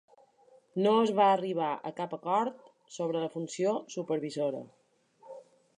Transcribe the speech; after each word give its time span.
No 0.85 0.93
es 1.01 1.11
va 1.19 1.27
arribar 1.33 1.67
a 1.89 1.91
cap 1.99 2.15
acord 2.17 2.67
sobre 2.99 3.23
la 3.27 3.31
funció 3.35 3.77
supervisora. 3.99 4.65